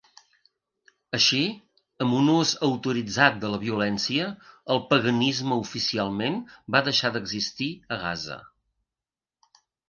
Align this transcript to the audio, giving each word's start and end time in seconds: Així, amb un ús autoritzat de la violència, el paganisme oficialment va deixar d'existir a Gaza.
Així, 1.17 1.41
amb 2.05 2.15
un 2.19 2.31
ús 2.35 2.53
autoritzat 2.67 3.37
de 3.43 3.51
la 3.55 3.59
violència, 3.65 4.29
el 4.77 4.81
paganisme 4.95 5.59
oficialment 5.67 6.41
va 6.77 6.83
deixar 6.89 7.13
d'existir 7.19 7.69
a 7.97 8.01
Gaza. 8.07 8.41